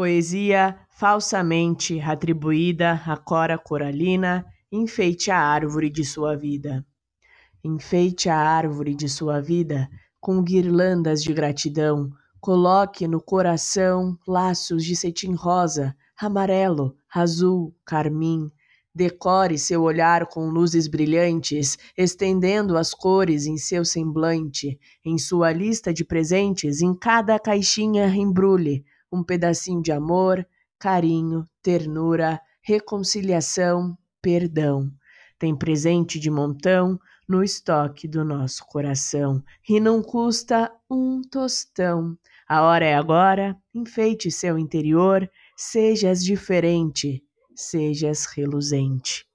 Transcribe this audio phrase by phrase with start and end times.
[0.00, 6.82] Poesia falsamente atribuída à cora coralina, enfeite a árvore de sua vida.
[7.62, 12.10] Enfeite a árvore de sua vida com guirlandas de gratidão,
[12.40, 18.50] coloque no coração laços de cetim rosa, amarelo, azul, carmim,
[18.94, 24.80] Decore seu olhar com luzes brilhantes, estendendo as cores em seu semblante.
[25.04, 28.82] Em sua lista de presentes, em cada caixinha embrulhe
[29.12, 30.46] um pedacinho de amor,
[30.78, 34.90] carinho, ternura, reconciliação, perdão.
[35.38, 42.16] Tem presente de montão no estoque do nosso coração e não custa um tostão.
[42.48, 47.22] A hora é agora, enfeite seu interior, sejas diferente
[47.60, 49.26] sejas reluzente.